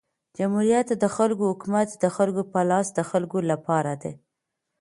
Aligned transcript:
جمهوریت 0.37 0.89
د 1.03 1.05
خلکو 1.15 1.43
حکومت 1.51 1.87
د 2.03 2.05
خلکو 2.15 2.41
په 2.53 2.59
لاس 2.69 2.87
د 2.97 2.99
خلکو 3.09 3.37
له 3.49 3.55
پاره 3.65 3.93
دئ. 4.01 4.13